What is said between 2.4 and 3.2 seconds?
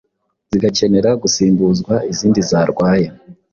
zarwaye.